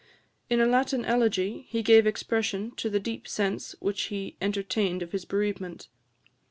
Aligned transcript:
In 0.49 0.59
a 0.59 0.65
Latin 0.65 1.05
elegy, 1.05 1.67
he 1.69 1.83
gave 1.83 2.07
expression 2.07 2.71
to 2.77 2.89
the 2.89 2.99
deep 2.99 3.27
sense 3.27 3.75
which 3.79 4.05
he 4.05 4.35
entertained 4.41 5.03
of 5.03 5.11
his 5.11 5.25
bereavement. 5.25 5.89